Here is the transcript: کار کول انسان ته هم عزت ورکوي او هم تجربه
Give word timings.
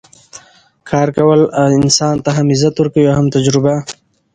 کار 0.89 1.07
کول 1.17 1.41
انسان 1.77 2.15
ته 2.23 2.29
هم 2.37 2.47
عزت 2.53 2.75
ورکوي 2.77 3.05
او 3.09 3.15
هم 3.17 3.25
تجربه 3.35 3.75